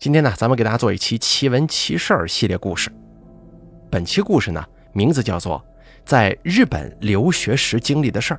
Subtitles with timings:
[0.00, 2.90] 今天呢，咱们给大家做一期奇闻奇事儿系列故事。
[3.90, 5.62] 本期故事呢，名字叫做
[6.06, 8.36] 《在日本留学时经历的事儿》。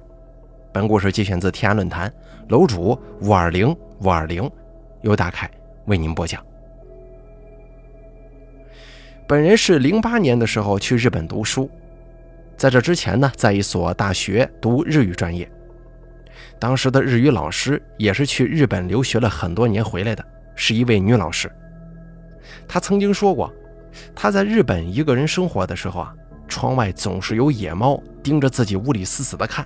[0.73, 2.11] 本故事节选自天涯论坛，
[2.49, 4.49] 楼主五二零五二零
[5.03, 5.47] 由大凯
[5.85, 6.44] 为您播讲。
[9.28, 11.69] 本人是零八年的时候去日本读书，
[12.57, 15.47] 在这之前呢，在一所大学读日语专业。
[16.57, 20.25] 当时的日语老师也是去日本留学了很多年回来的，
[20.55, 21.52] 是一位女老师。
[22.68, 23.54] 她曾经说过，
[24.16, 26.14] 她在日本一个人生活的时候啊，
[26.48, 29.66] 窗外总是有野猫盯着自己屋里死死的看。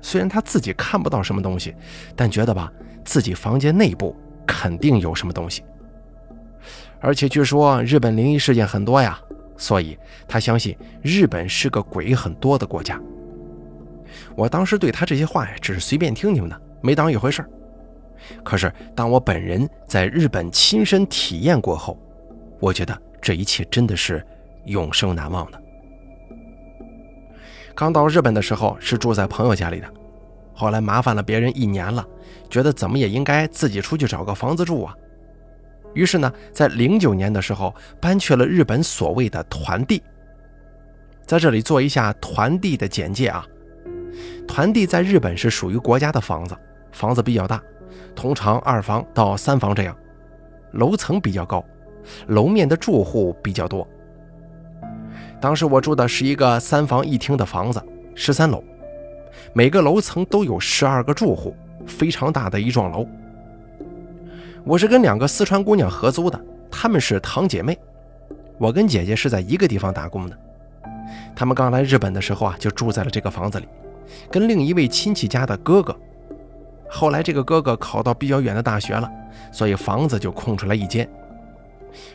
[0.00, 1.74] 虽然她自己看不到什么东西，
[2.16, 2.72] 但觉得吧，
[3.04, 5.62] 自己房间内部肯定有什么东西。
[7.00, 9.18] 而且据说日本灵异事件很多呀，
[9.56, 13.00] 所以她相信日本是个鬼很多的国家。
[14.36, 17.48] 我当时对他这些话呀，只是随便听听的，没当一回事儿
[18.42, 21.98] 可是当我本人在日本亲身体验过后，
[22.60, 24.24] 我觉得这一切真的是
[24.66, 25.60] 永生难忘的。
[27.74, 29.86] 刚到日本的时候是住在朋友家里的，
[30.54, 32.06] 后来麻烦了别人一年了，
[32.50, 34.94] 觉得怎么也应该自己出去找个房子住啊。
[35.94, 40.02] 于是呢，在零九年的时候搬去了日本所谓的团地。
[41.26, 43.46] 在这里做一下团地的简介啊。
[44.46, 46.54] 团地在日本是属于国家的房子，
[46.92, 47.62] 房子比较大，
[48.14, 49.96] 通常二房到三房这样，
[50.72, 51.64] 楼层比较高，
[52.28, 53.86] 楼面的住户比较多。
[55.40, 57.82] 当时我住的是一个三房一厅的房子，
[58.14, 58.62] 十三楼，
[59.52, 61.54] 每个楼层都有十二个住户，
[61.86, 63.06] 非常大的一幢楼。
[64.64, 67.76] 我是跟两个四川姑娘合租的，她们是堂姐妹，
[68.58, 70.38] 我跟姐姐是在一个地方打工的。
[71.34, 73.66] 她们刚来日本的时候啊，就住在了这个房子里。
[74.30, 75.98] 跟另一位亲戚家的哥哥，
[76.94, 79.10] 后来这个哥哥考到比较远的大学了，
[79.50, 81.08] 所以房子就空出来一间。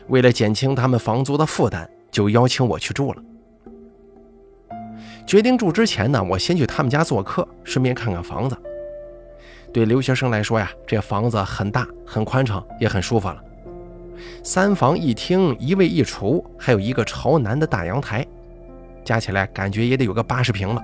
[0.06, 3.22] 为了减轻他们房租的负担，就邀请我去住了。
[5.26, 8.56] 决定住之前呢，我先去他们家做客，顺便看看房子。
[9.72, 13.42] 对留学生来说呀，这房子很大、很宽敞，也很舒服了。
[14.44, 18.24] 三房一厅，一卫一厨，还有一个朝南的大阳台，
[19.04, 20.80] 加起来感觉也得有个八十平了。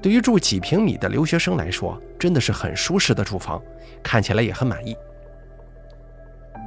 [0.00, 3.60] 对于住几平米的留学生来说，真的是很舒适的住房，
[4.02, 4.96] 看起来也很满意。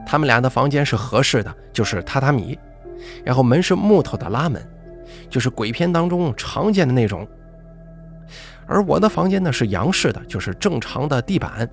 [0.06, 2.58] 他们俩的房间是合适的，就是榻榻米，
[3.26, 4.66] 然后门是木头的拉门，
[5.30, 7.28] 就是鬼片当中常见的那种。
[8.66, 11.70] 而我的房间呢是洋式的，就是正常的地板，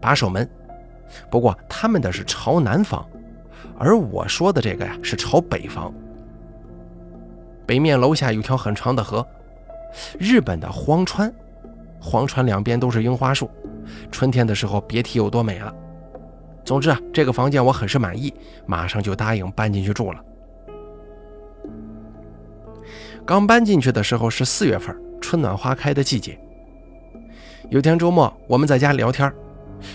[0.00, 0.48] 把手门。
[1.30, 3.04] 不过他们的是朝南方，
[3.78, 5.92] 而我说的这个呀是朝北方。
[7.64, 9.26] 北面楼下有条很长的河。
[10.18, 11.32] 日本的荒川，
[12.00, 13.50] 荒川两边都是樱花树，
[14.10, 15.74] 春天的时候别提有多美了。
[16.64, 18.32] 总之啊，这个房间我很是满意，
[18.66, 20.20] 马上就答应搬进去住了。
[23.24, 26.38] 刚搬进去的时候是四月份，春暖花开的季节。
[27.70, 29.32] 有天周末，我们在家聊天，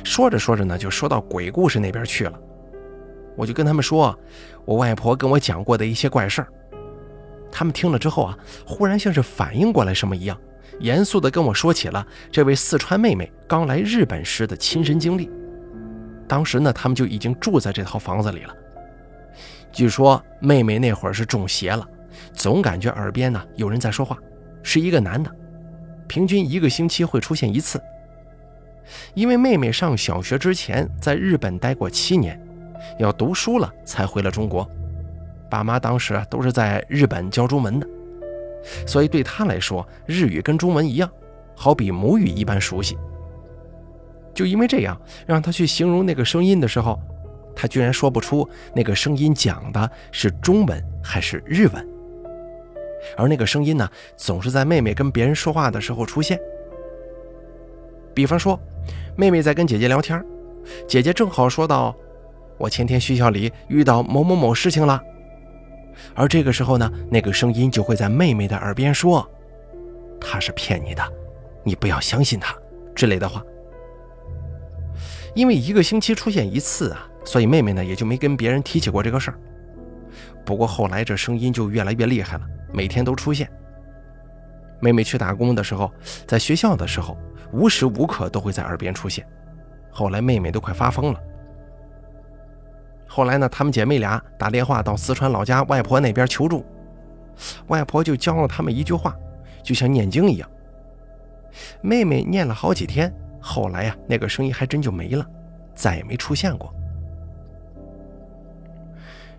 [0.03, 2.39] 说着说着呢，就说到鬼故事那边去了。
[3.38, 4.18] 我就跟他们说，
[4.66, 6.47] 我外婆跟我讲过的一些怪事儿。
[7.51, 10.38] 他们听了之后啊，忽然像是反应过来什么一样，
[10.79, 15.29] 严肃地跟我说起了这位四川妹妹刚来日本时的亲身经历。
[16.28, 18.56] 当时呢，他们就已经住在这套房子里了。
[19.72, 21.88] 据说妹妹那会儿是中邪了，
[22.34, 24.18] 总感觉耳边呢有人在说话，
[24.63, 25.29] 是一个男的，
[26.07, 27.81] 平均一个星期会出现一次。
[29.13, 32.41] 因为妹妹上小学之前在日本待过七年，
[32.97, 34.69] 要读书了才回了中国。
[35.51, 37.85] 爸妈当时都是在日本教中文的，
[38.88, 41.12] 所以对他来说，日语跟中文一样，
[41.53, 42.97] 好比母语一般熟悉。
[44.34, 46.97] 就因为这样，让他去形容那个声音的时候，
[47.53, 51.85] 他居然说不出那个声音讲的是中文还是日文。
[53.18, 56.39] 而那个声音呢，总是在妹妹跟别人说话的时候出现。
[58.13, 58.57] 比方说，
[59.18, 60.23] 妹妹在跟姐姐聊天，
[60.88, 61.94] 姐姐正好说到
[62.57, 65.04] ：“我前天学校里遇到某某某事情了。”
[66.16, 69.30] 而这个时候呢，那个声音就会在妹妹的耳边说
[70.20, 71.04] ：“他是骗你的，
[71.64, 72.56] 你不要相信他。”
[72.96, 73.44] 之类的话。
[75.34, 79.40] 因为一个星期出现一次啊，所以妹妹呢也就没跟别人提起过这个事儿。
[80.46, 82.44] 不过后来这声音就越来越厉害了，
[82.74, 83.50] 每天都出现。
[84.82, 85.90] 妹妹去打工的时候，
[86.28, 87.18] 在学校的时候，
[87.54, 89.26] 无时无刻都会在耳边出现。
[89.90, 91.20] 后来妹妹都快发疯了。
[93.13, 96.66] 后来呢，她们姐妹俩打电话到四川老家外婆那边求助，
[97.68, 99.13] 外婆就教了她们一句话，
[99.62, 100.50] 就像念经一样。
[101.81, 105.25] 妹妹念了好几天，后来呀，那个声音还真就没了，
[105.75, 106.74] 再也没出现过。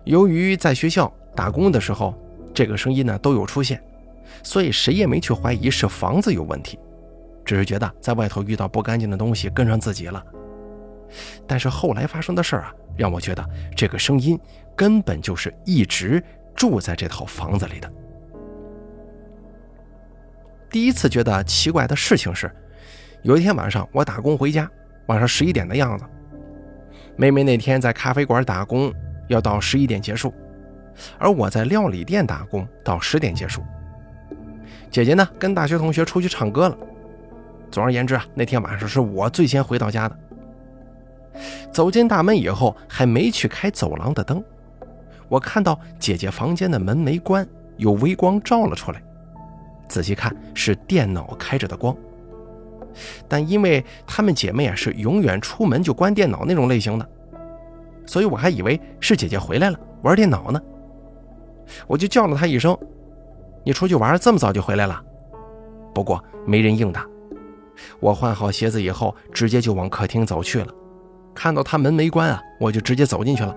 [0.03, 2.13] 由于在学校打工的时候，
[2.53, 3.83] 这个声音呢都有出现，
[4.43, 6.77] 所以谁也没去怀疑是房子有问题，
[7.43, 10.23] 只是觉得在外头遇到不干净的东西跟上自己了。
[11.47, 13.43] 但是后来发生的事儿啊，让我觉得
[13.75, 14.39] 这个声音
[14.75, 16.23] 根本就是一直
[16.55, 17.91] 住在这套房子里的。
[20.69, 22.51] 第一次觉得奇怪的事情是，
[23.21, 24.69] 有一天晚上我打工回家，
[25.05, 26.05] 晚上十一点的样子。
[27.15, 28.91] 妹妹那天在咖啡馆打工，
[29.27, 30.33] 要到十一点结束，
[31.19, 33.61] 而我在料理店打工，到十点结束。
[34.89, 36.77] 姐姐呢，跟大学同学出去唱歌了。
[37.69, 40.17] 总而言之啊，那天晚上是我最先回到家的。
[41.71, 44.43] 走进大门以后，还没去开走廊的灯，
[45.27, 47.47] 我看到姐姐房间的门没关，
[47.77, 49.01] 有微光照了出来。
[49.87, 51.95] 仔细看，是电脑开着的光。
[53.27, 57.09] 但因为她们姐妹啊是永远出门就关电脑那种类型的，
[58.05, 60.61] 所以我还以为是姐姐回来了玩电脑呢。
[61.87, 62.77] 我就叫了她一声
[63.65, 65.01] ：“你出去玩这么早就回来了？”
[65.93, 67.05] 不过没人应答。
[67.99, 70.67] 我换好鞋子以后，直接就往客厅走去了。
[71.33, 73.55] 看到他门没关啊，我就直接走进去了。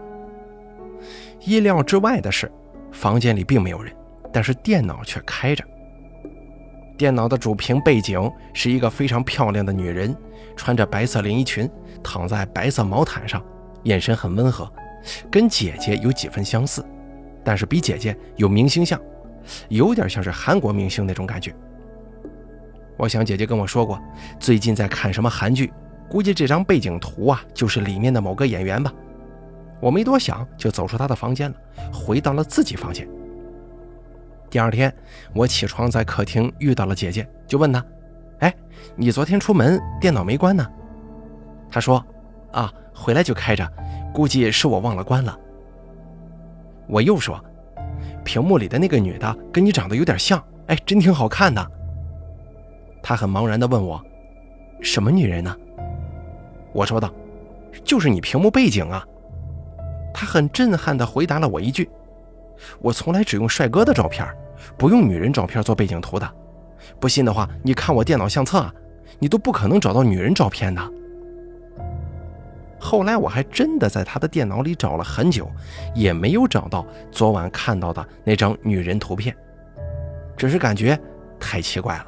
[1.41, 2.51] 意料之外的是，
[2.91, 3.95] 房间里并没有人，
[4.33, 5.65] 但是电脑却开着。
[6.97, 10.17] 电脑的主屏背景是一个非常漂亮的女人，
[10.57, 11.71] 穿着白色连衣裙，
[12.03, 13.45] 躺在白色毛毯上，
[13.83, 14.71] 眼神很温和，
[15.31, 16.83] 跟姐姐有几分相似，
[17.45, 18.99] 但是比姐姐有明星相，
[19.69, 21.55] 有点像是韩国明星那种感觉。
[22.97, 24.01] 我想姐姐跟我说过，
[24.41, 25.71] 最近在看什么韩剧，
[26.09, 28.93] 估计这张背景图啊就是里面的某个演员吧。
[29.81, 31.57] 我没多想，就走出他的房间了，
[31.93, 33.07] 回到了自己房间。
[34.49, 34.95] 第二天，
[35.35, 37.85] 我起床在客厅遇到了姐姐，就问她
[38.41, 38.55] ：“哎，
[38.95, 40.67] 你昨天出门电脑没关呢？”
[41.69, 42.03] 她说
[42.53, 43.71] ：“啊，回来就开着，
[44.15, 45.39] 估计是我忘了关了。”
[46.89, 47.39] 我又说
[48.25, 51.71] ：“屏幕里的那个女的跟你长得有点像，哎，真挺好看的。”
[53.03, 54.03] 她很茫然地问我
[54.81, 55.55] ：“什么女人呢？”
[56.77, 57.11] 我说道
[57.83, 59.03] ：“就是你屏幕背景啊。”
[60.13, 61.89] 他很震撼地回答了我一句。
[62.81, 64.27] 我从来只用帅哥的照片，
[64.77, 66.31] 不用女人照片做背景图的。
[67.01, 68.75] 不信的话，你看我电脑相册啊，
[69.19, 70.83] 你都不可能找到女人照片的。
[72.79, 75.51] 后来我还真的在他的电脑里找了很久，
[75.95, 79.35] 也没有找到昨晚看到的那张女人图片，
[80.37, 80.99] 只是感觉
[81.41, 82.07] 太奇怪了。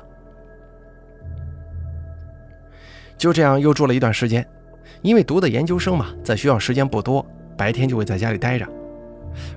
[3.18, 4.46] 就这样又住了一段时间，
[5.02, 7.24] 因为读的研究生嘛，在学校时间不多，
[7.56, 8.66] 白天就会在家里待着。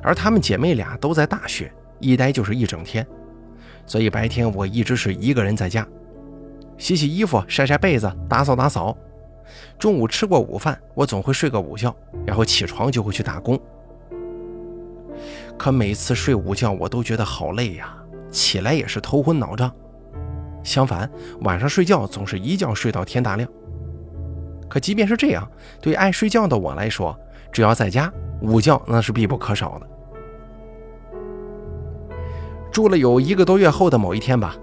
[0.02, 3.06] 而她们姐妹俩都在大学，一待就是一整天，
[3.86, 5.88] 所以白天我一直是一个人在家，
[6.78, 8.96] 洗洗衣服、晒晒被子、打扫打扫。
[9.78, 11.94] 中午吃过午饭，我总会睡个午觉，
[12.26, 13.60] 然后起床就会去打工。
[15.58, 17.96] 可每次睡午觉，我都觉得好累呀，
[18.30, 19.72] 起来也是头昏脑胀。
[20.64, 21.10] 相反，
[21.42, 23.50] 晚上睡觉总是一觉睡到天大亮。
[24.72, 25.46] 可即便是这样，
[25.82, 27.14] 对爱睡觉的我来说，
[27.52, 28.10] 只要在家。
[28.40, 29.88] 午觉那是必不可少的。
[32.72, 34.56] 住了有一个多月后的某一天吧，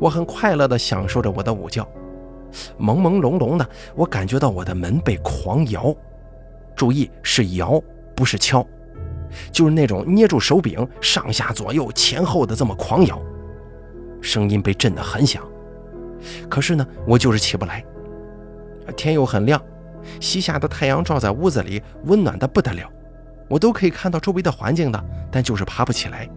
[0.00, 1.86] 我很快乐地享受着我的午觉。
[2.80, 5.94] 朦朦胧胧的，我感觉到我的门被狂摇，
[6.74, 7.80] 注意是摇，
[8.16, 8.66] 不是敲，
[9.52, 13.22] 就是那种捏住手柄上下左右前后的这么狂摇，
[14.20, 15.40] 声音被震得很响。
[16.50, 17.84] 可是呢，我就是起不来。
[18.92, 19.60] 天又很亮，
[20.20, 22.88] 西下的太阳照在屋子里，温暖的不得了。
[23.48, 26.28] 我都可以看到周围的环境的，但就是爬不起来，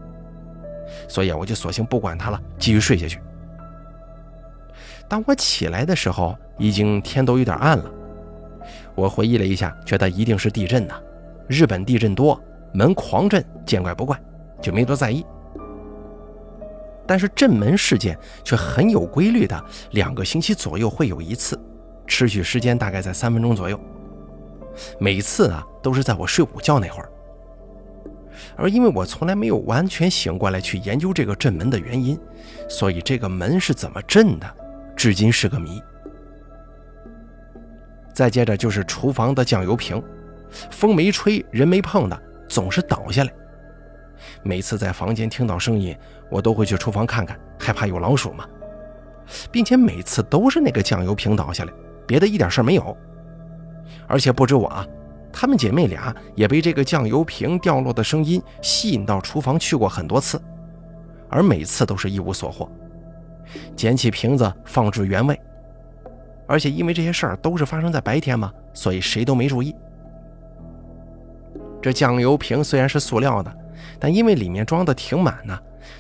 [1.08, 3.20] 所以我就索性不管它了，继续睡下去。
[5.08, 7.92] 当我起来的时候，已经天都有点暗了。
[8.94, 10.96] 我回忆了一下，觉得一定是地震呐，
[11.48, 12.40] 日本地震多，
[12.74, 14.20] 门狂震，见怪不怪，
[14.62, 15.26] 就没多在意。
[17.08, 21.58] 但是震门事件却很有规律的，两个星期左右会有一次，
[22.08, 23.80] 持续时间大概在三分钟左右。
[25.00, 27.10] 每次啊，都是在我睡午觉那会儿，
[28.56, 32.20] 而因为我从来没有完全醒过来去研究这个震门的原因，
[32.70, 34.56] 所以这个门是怎么震的，
[34.96, 35.82] 至今是个谜。
[38.14, 40.02] 再接着就是厨房的酱油瓶，
[40.72, 43.34] 风没吹，人没碰的，总是倒下来。
[44.44, 45.96] 每次在房间听到声音，
[46.30, 48.46] 我都会去厨房看看，害怕有老鼠嘛，
[49.52, 51.74] 并且每次都是那个酱油瓶倒下来，
[52.08, 52.96] 别的一点事儿没有。
[54.08, 54.88] 而且不止我啊，
[55.32, 60.42] 她们姐妹俩也被这个酱油瓶掉落的声音吸引到厨房去过很多次，
[61.30, 62.70] 而每次都是一无所获。
[63.76, 65.40] 捡起瓶子放置原位，
[66.48, 69.76] 而且因为这些事儿都是发生在白天嘛，所以谁都没注意。
[71.82, 73.54] 这酱油瓶虽然是塑料的，
[74.00, 75.58] 但因为里面装的挺满呢，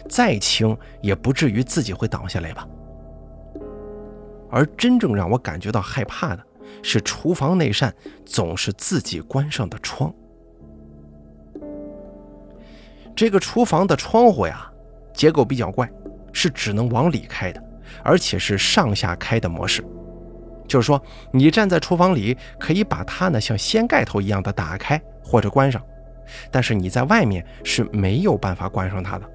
[0.09, 2.67] 再轻也不至于自己会倒下来吧。
[4.49, 6.43] 而真正让我感觉到害怕的
[6.81, 7.93] 是厨房那扇
[8.25, 10.13] 总是自己关上的窗。
[13.15, 14.71] 这个厨房的窗户呀，
[15.13, 15.89] 结构比较怪，
[16.31, 17.63] 是只能往里开的，
[18.03, 19.83] 而且是上下开的模式。
[20.67, 21.01] 就是说，
[21.31, 25.81] 你站在厨房里，可以把它呢像掀盖头一样的打开或者关上，
[26.51, 29.27] 但是你在外面是没有办法关上它的。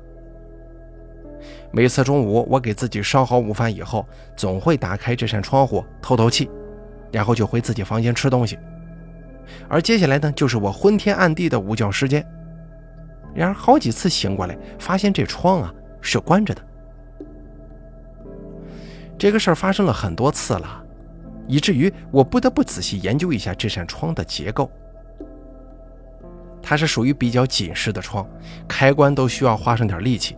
[1.73, 6.51] 每次中午我给自己烧好午饭以后，总会打开这扇窗户透透气，
[7.11, 8.59] 然后就回自己房间吃东西。
[9.69, 12.25] 而接下来呢，就是我昏天暗地的午觉时间。
[13.35, 16.63] 然而好几次醒过来，发现这窗啊是关着的。
[19.19, 20.85] 这个事儿发生了很多次了。
[21.49, 24.71] 以至于我不得不仔细研究一下这扇窗的结构。
[26.63, 28.29] 它是属于比较紧实的窗，
[28.69, 30.37] 开关都需要花上点力气，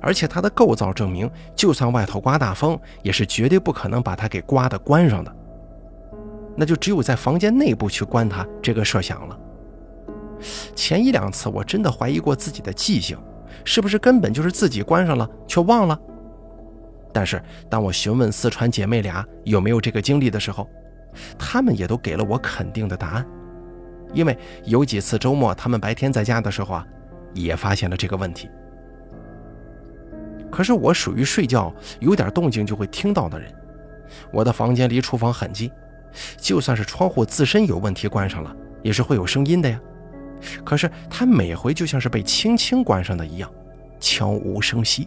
[0.00, 5.36] 而且它的构造证明，就算外头刮大风，也是绝对不可能把它给刮的关上的。
[6.56, 9.38] 那就只有在房间内部去关它这个设想了。
[10.74, 13.18] 前一两次我真的怀疑过自己的记性，
[13.64, 15.98] 是不是根本就是自己关上了却忘了。
[17.12, 20.68] 但是，当我询问四川姐妹俩有没有这个经历的时候，
[21.38, 23.26] 她们也都给了我肯定的答案。
[24.12, 26.86] 因为有几次周末，她们白天在家的时候啊，
[27.34, 28.48] 也发现了这个问题。
[30.50, 33.52] 可是我属于睡觉有点动静就会听到的人，
[34.32, 35.70] 我的房间离厨房很近，
[36.36, 39.80] 就算是窗户自身有问题关上了，也是会有声音的呀。
[40.64, 43.50] 可是它每回就像是被轻轻关上的一样，
[43.98, 45.06] 悄无声息。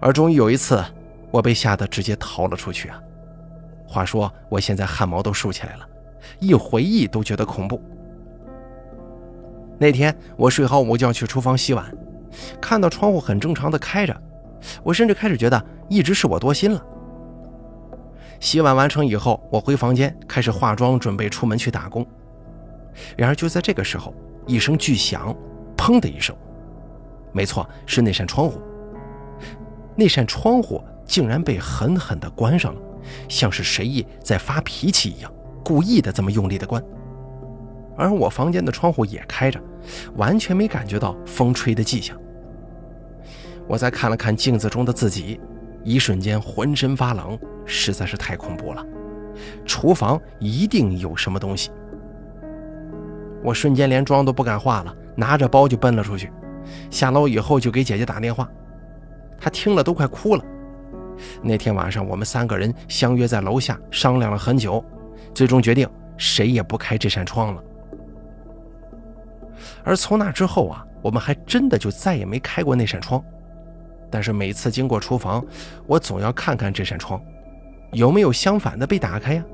[0.00, 0.84] 而终于有一次，
[1.30, 3.00] 我被吓得直接逃了出去啊！
[3.86, 5.88] 话说，我现在汗毛都竖起来了，
[6.40, 7.80] 一回忆都觉得恐怖。
[9.78, 11.90] 那天我睡好午觉去厨房洗碗，
[12.60, 14.22] 看到窗户很正常的开着，
[14.82, 16.84] 我甚至开始觉得一直是我多心了。
[18.40, 22.06] 洗碗完成以后，我回房间开始化妆，准备出门去打工。
[23.16, 24.14] 然而就在这个时候，
[24.46, 25.34] 一声巨响，
[25.76, 26.36] 砰的一声，
[27.32, 28.60] 没错，是那扇窗户。
[29.96, 32.80] 那扇窗户竟然被狠狠地关上了，
[33.28, 35.32] 像是谁意在发脾气一样，
[35.64, 36.82] 故意的这么用力的关。
[37.96, 39.60] 而我房间的窗户也开着，
[40.16, 42.18] 完全没感觉到风吹的迹象。
[43.66, 45.40] 我再看了看镜子中的自己，
[45.82, 48.84] 一瞬间浑身发冷，实在是太恐怖了。
[49.64, 51.70] 厨房一定有什么东西。
[53.42, 56.30] 我瞬间连妆都不敢化了，拿着包就奔了出去。
[56.90, 58.48] 下楼以后就给姐姐打电话。
[59.38, 60.44] 她听了都快哭了。
[61.42, 64.84] 那天晚上，我们三个人相约在楼下商量了很久，
[65.34, 67.62] 最终决定谁也不开这扇窗了。
[69.82, 73.22] 而从那之后啊，我们还真的就再也没开过那扇窗。
[74.14, 75.44] 但是每次经过厨房，
[75.88, 77.20] 我总要看看这扇窗，
[77.90, 79.44] 有没有相反的被打开呀？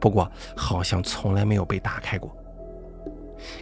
[0.00, 2.36] 不过好像从来没有被打开过。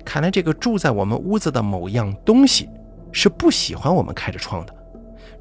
[0.06, 2.70] 看来这个住在我们屋子的某样东西，
[3.12, 4.74] 是不喜欢我们开着窗的。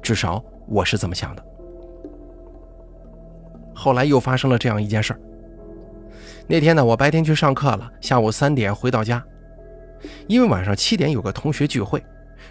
[0.02, 1.42] 至少我是这么想的。
[3.74, 5.20] 后来又发生了这样一件事儿。
[6.46, 9.24] 那天呢，我白天去上课了，下午三点回到家，
[10.28, 12.04] 因为晚上七点有个同学聚会，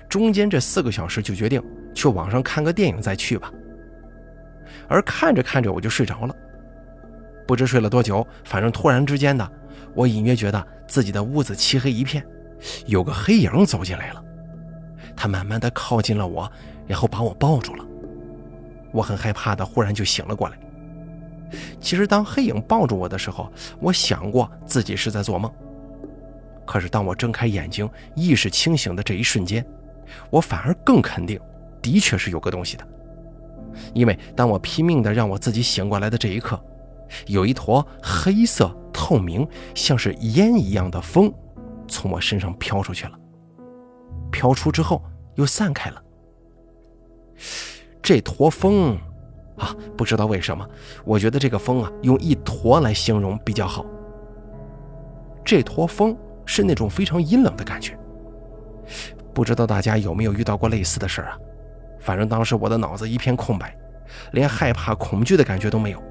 [0.10, 1.62] 中间这四个小时就决定
[1.96, 3.52] 去网上看个电影再去吧。
[4.88, 6.36] 而看着看着我就睡着了，
[7.48, 9.52] 不知睡了多久，反正突然之间的，
[9.96, 12.24] 我隐约觉得自己的屋子漆黑一片，
[12.86, 14.24] 有个黑影走进来了，
[15.16, 16.52] 他慢慢的靠近了我。
[16.88, 17.84] 然后把我抱住了，
[18.92, 20.60] 我很害怕的，忽然就醒了过来。
[21.82, 25.52] 其实当黑影抱住我的时候，我想过自己是在做梦。
[26.64, 29.66] 可是当我睁开眼睛，意识清醒的这一瞬间，
[30.30, 31.40] 我反而更肯定，
[31.86, 32.88] 的确是有个东西的。
[33.94, 36.60] 因为当我拼命的让我自己醒过来的这一刻，
[37.28, 41.32] 有一坨黑色透明、像是烟一样的风，
[41.88, 43.20] 从我身上飘出去了。
[44.32, 45.04] 飘出之后
[45.36, 46.02] 又散开了。
[48.02, 48.98] 这坨风，
[49.58, 50.68] 啊，不知道为什么，
[51.04, 53.86] 我觉得这个风啊，用一坨来形容比较好。
[55.44, 57.96] 这坨风是那种非常阴冷的感觉。
[59.34, 61.38] 不知道大家有没有遇到过类似的事儿啊？
[62.06, 63.76] 反正当时我的脑子一片空白，
[64.34, 66.02] 连害怕、恐惧的感觉都没有。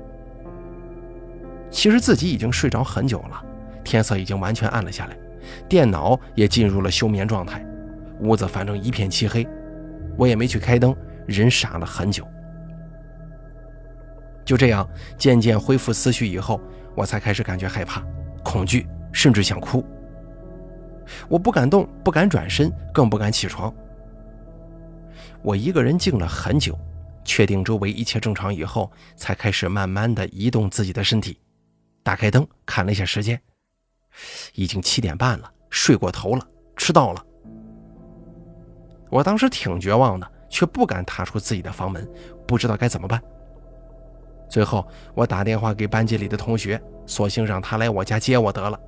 [1.70, 3.40] 其实自己已经睡着很久了，
[3.84, 5.16] 天色已经完全暗了下来，
[5.68, 7.64] 电脑也进入了休眠状态，
[8.22, 9.46] 屋子反正一片漆黑。
[10.18, 10.92] 我也没去开灯，
[11.26, 12.26] 人傻了很久。
[14.44, 16.60] 就这样渐渐恢复思绪以后，
[16.96, 18.02] 我才开始感觉害怕、
[18.42, 19.86] 恐惧，甚至想哭。
[21.28, 23.72] 我不敢动，不敢转身，更不敢起床。
[25.44, 26.74] 我一个人静了很久，
[27.22, 31.38] 确定周围一切正常以后，才开始慢慢的移动自己的身体。
[32.02, 33.38] 打开灯，看了一下时间，
[34.54, 36.48] 已经七点半了，睡过头了，
[36.78, 37.22] 迟到了。
[39.10, 42.08] 我当时挺绝望的，却不敢踏出自己的房门，
[42.46, 43.22] 不知道该怎么办。
[44.48, 48.80] 最后，我打电话给班级里的同学，索性让他来我家接我得了。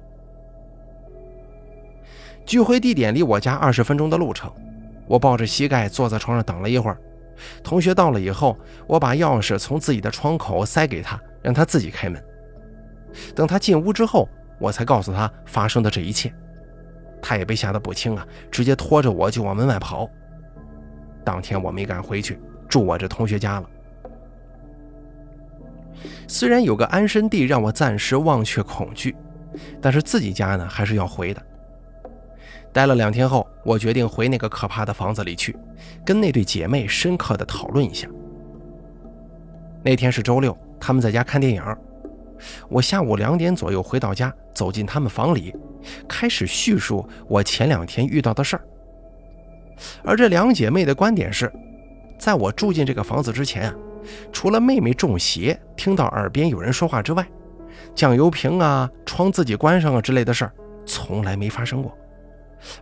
[2.46, 4.50] 聚会地点离我家二十分钟的路程，
[5.06, 6.98] 我抱着膝盖坐在床上等了一会儿。
[7.62, 12.22] 同学到了以后，我把钥匙从自己的窗口塞给他，让他自己开门。
[13.34, 16.32] 等他进屋之后，我才告诉他发生的这一切。
[17.20, 20.08] 他也被吓得不轻啊，直接拖着我就往门外跑。
[21.24, 23.68] 当天我没敢回去住我这同学家了。
[26.28, 29.16] 虽然有个安身地让我暂时忘却恐惧，
[29.80, 31.42] 但是自己家呢还是要回的。
[32.76, 35.56] 待了两天后，我决定回那个可怕的房子里去，
[36.04, 38.06] 跟那对姐妹深刻的讨论一下。
[39.82, 41.62] 那天是周六，他们在家看电影。
[42.68, 45.54] 我下午两点左右回到家，走进他们房里，
[46.06, 48.62] 开始叙述我前两天遇到的事儿。
[50.04, 51.50] 而这两姐妹的观点是，
[52.18, 53.74] 在我住进这个房子之前啊，
[54.30, 57.26] 除了妹妹中邪听到耳边有人说话之外，
[57.94, 60.52] 酱油瓶啊、窗自己关上啊之类的事儿，
[60.84, 61.90] 从来没发生过。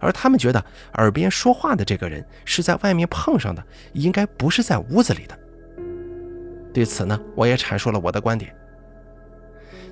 [0.01, 0.65] 而他们觉得
[0.95, 3.63] 耳边说话的这个人是在外面碰上的，
[3.93, 5.39] 应该不是在屋子里的。
[6.73, 8.55] 对此呢，我也阐述了我的观点。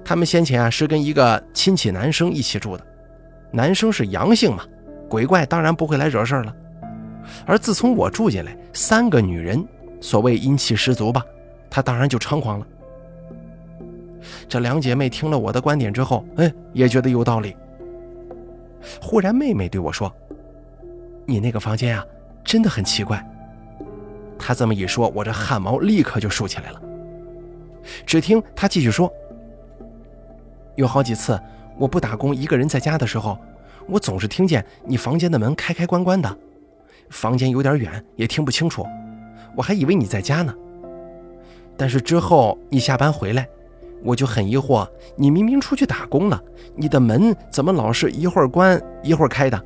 [0.05, 2.85] 他们先前啊是跟一个亲戚男生一起住的，
[3.53, 4.65] 男生是阳性嘛，
[5.09, 6.57] 鬼怪当然不会来惹事儿了。
[7.47, 9.65] 而自从我住进来，三个女人，
[10.01, 11.25] 所谓阴气十足吧，
[11.71, 12.67] 他当然就猖狂了。
[14.49, 15.93] 这两姐妹听了我的观点。
[15.93, 17.57] 之后，哎，也觉得有道理。
[19.01, 20.13] 忽然，妹妹对我说
[21.27, 22.05] ：“你那个房间啊，
[22.45, 23.25] 真的很奇怪。”
[24.39, 26.83] 她这么一说，我这汗毛立刻就竖起来了。
[28.05, 29.13] 只听她继续说
[30.77, 31.41] ：“有好几次，
[31.79, 33.39] 我不打工，一个人在家的时候，
[33.89, 36.39] 我总是听见你房间的门开开关关的。
[37.11, 38.87] 房间有点远，也听不清楚，
[39.57, 40.55] 我还以为你在家呢。
[41.77, 43.49] 但是之后你下班回来。”
[44.05, 46.43] 我就很疑惑，你明明出去打工了，
[46.75, 49.63] 你的门怎么老是一会儿关一会儿开的？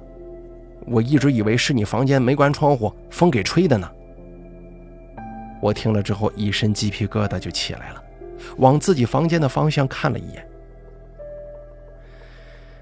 [0.86, 3.90] 我一直以为是你房间没关窗户，风给吹的呢。
[5.60, 8.02] 我听了之后，一身鸡皮疙瘩就起来了，
[8.58, 10.46] 往自己房间的方向看了一眼。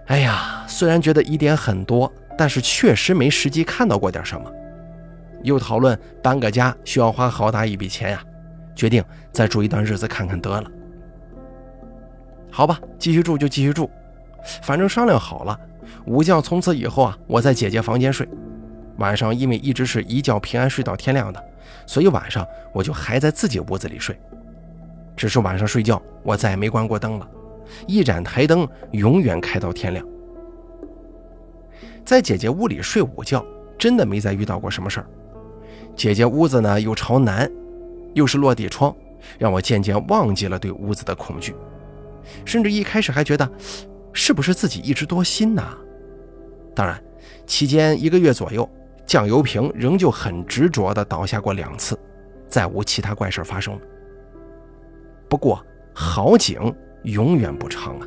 [0.06, 4.52] 哎呀，虽然觉得疑点很多，但是确实没实际看到过点什么。
[5.42, 8.22] 又讨论搬个家需要花好大一笔钱呀，
[8.74, 10.70] 决定再住一段日子看看得了。
[12.56, 13.90] 好吧，继续住就继续住，
[14.62, 15.58] 反正商量好了，
[16.06, 18.28] 午觉从此以后啊，我在姐姐房间睡。
[18.98, 21.44] 晚上因为一直是一觉平安睡到天亮的，
[21.84, 24.16] 所以晚上我就还在自己屋子里睡。
[25.16, 27.28] 只是晚上睡觉，我再也没关过灯了，
[27.88, 30.06] 一盏台灯永远开到天亮。
[32.04, 33.44] 在姐姐屋里睡午觉，
[33.76, 35.06] 真的没再遇到过什么事儿。
[35.96, 37.50] 姐姐屋子呢又朝南，
[38.12, 38.94] 又是落地窗，
[39.40, 41.52] 让我渐渐忘记了对屋子的恐惧。
[42.44, 43.50] 甚至一开始还觉得，
[44.12, 45.62] 是不是自己一直多心呢？
[46.74, 47.02] 当然，
[47.46, 48.68] 期间一个月左右，
[49.06, 51.98] 酱油瓶仍旧很执着地倒下过两次，
[52.48, 53.78] 再无其他怪事发生。
[55.28, 58.06] 不过好景永远不长啊！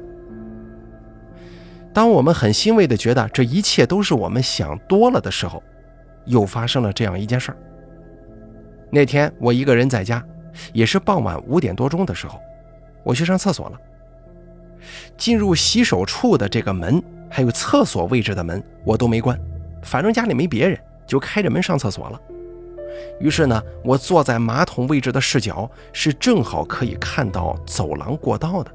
[1.94, 5.64] 当我们很欣慰地觉得这一切都是我们想多了的时候，
[6.26, 7.58] 又发生了这样一件事儿。
[8.92, 10.24] 那天我一个人在家，
[10.74, 12.40] 也是傍晚五点多钟的时候，
[13.04, 13.80] 我去上厕所了。
[15.18, 19.40] 进入洗手处的这个门，还有厕所位置的门，我都没关，
[19.84, 22.22] 反正家里没别人，就开着门上厕所了。
[23.20, 28.72] 于是呢，我坐在马桶位置的视角是正好可以看到走廊过道的。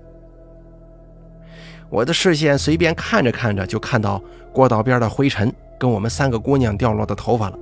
[1.89, 7.59] 我的视线随便看着看着，就看到过道边的灰尘跟我们三个姑娘掉落的头发了。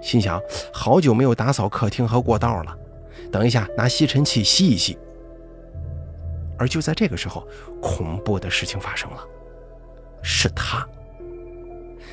[0.00, 0.40] 心想，
[0.72, 2.76] 好久没有打扫客厅和过道了，
[3.32, 4.96] 等一下拿吸尘器吸一吸。
[6.58, 7.46] 而就在这个时候，
[7.80, 9.24] 恐怖的事情发生了，
[10.22, 10.86] 是他，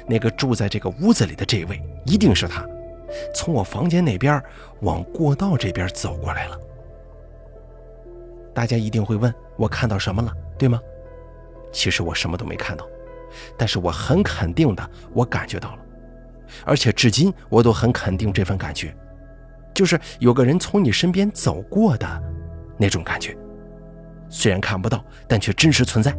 [0.07, 2.65] 那个住在这个屋子里的这位，一定是他，
[3.33, 4.41] 从我房间那边
[4.81, 6.59] 往过道这边走过来了。
[8.53, 10.79] 大家一定会问我看到什么了，对吗？
[11.73, 12.87] 其实我什么都没看到，
[13.57, 15.79] 但是我很肯定的，我感觉到了，
[16.63, 18.95] 而且至今我都很肯定这份感觉，
[19.73, 22.07] 就是有个人从你身边走过的
[22.77, 23.35] 那种感觉。
[24.35, 26.13] 虽然看不到，但却真实存在。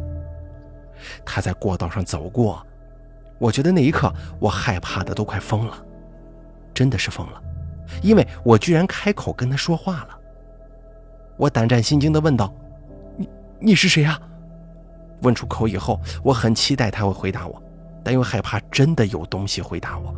[1.23, 2.65] 他在过道上走过。
[3.37, 5.77] 我觉得那一刻，我害怕的都快疯了，
[6.73, 7.39] 真的是疯了，
[8.01, 10.19] 因为我居然开口跟他说话了。
[11.37, 12.51] 我胆战心惊地问道
[13.15, 14.19] ：“你你是谁呀？”
[15.21, 17.61] 问出口以后，我很期待他会回答我，
[18.03, 20.11] 但又害怕真的有东西回答我。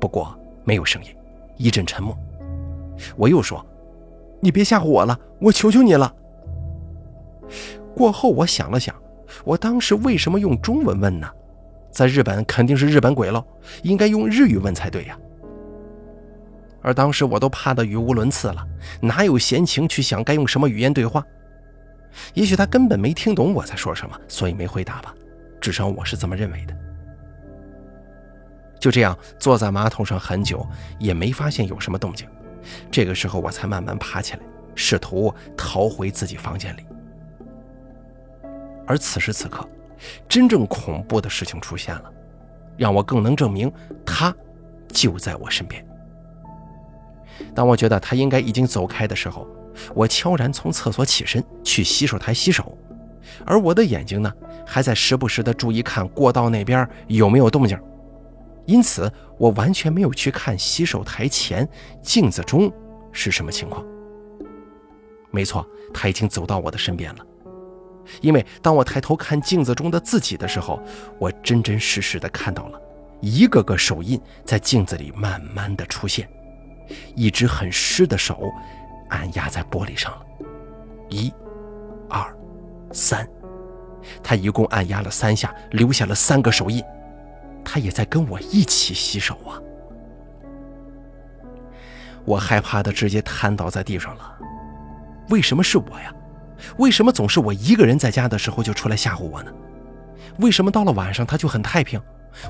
[0.00, 1.14] 不过没有声音，
[1.58, 2.16] 一阵沉默。
[3.16, 3.62] 我又说
[4.40, 6.10] ：“你别吓唬我了，我求求你了。”
[7.94, 8.94] 过后我想了想，
[9.44, 11.28] 我当时为什么用中文问呢？
[11.90, 13.44] 在日本肯定是日本鬼喽，
[13.82, 15.18] 应该用日语问才对呀。
[16.80, 18.66] 而当时我都怕得语无伦次了，
[19.00, 21.24] 哪有闲情去想该用什么语言对话？
[22.34, 25.14] 也许他根本没听懂我在说什么，所以没回答吧。
[25.60, 26.74] 至少我是这么认为的。
[28.80, 30.66] 就这样坐在马桶上很久，
[30.98, 32.26] 也没发现有什么动静。
[32.90, 34.40] 这个时候我才慢慢爬起来，
[34.74, 36.84] 试图逃回自己房间里。
[38.92, 39.66] 而此时此刻，
[40.28, 42.12] 真正恐怖的事情出现了，
[42.76, 43.72] 让我更能证明
[44.04, 44.36] 他
[44.86, 45.82] 就在我身边。
[47.54, 49.48] 当我觉得他应该已经走开的时候，
[49.94, 52.76] 我悄然从厕所起身去洗手台洗手，
[53.46, 54.30] 而我的眼睛呢，
[54.66, 57.80] 还在时不时的注意看过道那边有没有动静，
[58.66, 61.66] 因此我完全没有去看洗手台前
[62.02, 62.70] 镜子中
[63.10, 63.82] 是什么情况。
[65.30, 67.24] 没错，他已经走到我的身边了。
[68.20, 70.80] 因为当我抬头看镜子中的自己的时候，
[71.18, 72.80] 我真真实实的看到了
[73.20, 76.28] 一个个手印在镜子里慢慢的出现，
[77.14, 78.50] 一只很湿的手
[79.08, 80.26] 按压在玻璃上了，
[81.08, 81.32] 一、
[82.08, 82.36] 二、
[82.92, 83.28] 三，
[84.22, 86.82] 他一共按压了三下，留下了三个手印，
[87.64, 89.60] 他也在跟我一起洗手啊！
[92.24, 94.38] 我害怕的直接瘫倒在地上了，
[95.28, 96.14] 为什么是我呀？
[96.78, 99.52] 为什么总是我一个人在家的时候就出来吓唬我呢？
[100.38, 102.00] 为什么到了晚上他就很太平？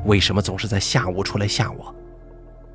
[0.05, 1.95] 为什么总是在下午出来吓我？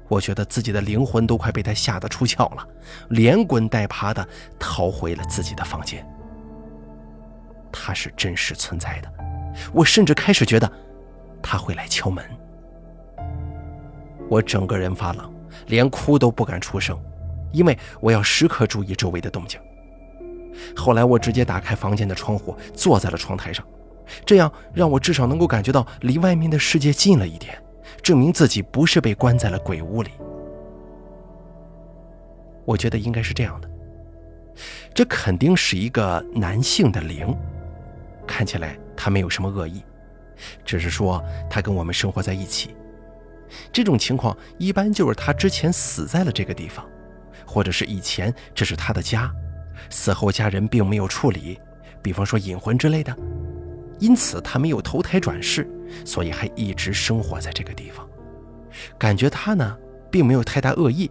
[0.10, 2.68] 我觉得自己的灵魂都快被他吓得出窍了，
[3.10, 6.06] 连滚带爬的逃回了自己的房间。
[7.72, 9.12] 他是真实存在的，
[9.74, 10.72] 我甚至开始觉得
[11.42, 12.24] 他会来敲门。
[14.30, 15.34] 我整个人发冷，
[15.68, 16.98] 连哭都不敢出声，
[17.52, 19.60] 因为我要时刻注意周围的动静。
[20.76, 23.66] 后来我直接打开房间的窗户，坐在了窗台上，
[24.26, 27.62] 这样让我至少能够感觉到离外面的世界近了一点，
[28.02, 30.12] 证明自己不是被关在了鬼屋里。
[32.66, 33.70] 我觉得应该是这样的，
[34.94, 37.34] 这肯定是一个男性的灵，
[38.28, 39.84] 看起来他没有什么恶意，
[40.66, 42.76] 只是说他跟我们生活在一起。
[43.72, 46.86] 这种情况一般就是他之前死在了这个地方，
[47.46, 49.32] 或者是以前这是他的家。
[49.90, 51.60] 死后家人并没有处理，
[52.02, 53.16] 比方说引魂之类的，
[54.00, 55.68] 因此他没有投胎转世，
[56.06, 58.08] 所以还一直生活在这个地方。
[58.98, 59.78] 感觉他呢，
[60.12, 61.10] 并没有太大恶意，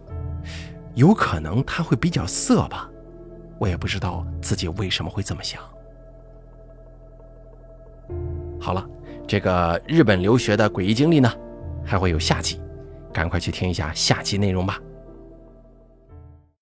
[0.95, 2.89] 有可能他会比较色吧，
[3.59, 5.61] 我也不知道自己为什么会这么想。
[8.59, 8.87] 好了，
[9.27, 11.31] 这个日本留学的诡异经历呢，
[11.83, 12.61] 还会有下集，
[13.13, 14.79] 赶快去听一下下集内容吧。